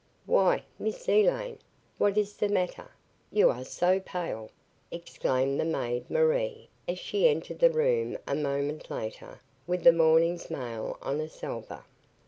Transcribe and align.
"Why, 0.25 0.63
Miss 0.79 1.07
Elaine 1.07 1.59
what 1.99 2.17
ees 2.17 2.35
ze 2.35 2.47
mattair? 2.47 2.89
You 3.31 3.51
are 3.51 3.63
so 3.63 3.99
pale!" 3.99 4.49
exclaimed 4.89 5.59
the 5.59 5.63
maid, 5.63 6.09
Marie, 6.09 6.69
as 6.87 6.97
she 6.97 7.27
entered 7.27 7.59
the 7.59 7.69
room 7.69 8.17
a 8.27 8.33
moment 8.33 8.89
later 8.89 9.41
with 9.67 9.83
the 9.83 9.93
morning's 9.93 10.49
mail 10.49 10.97
on 11.03 11.21
a 11.21 11.29
salver. 11.29 11.83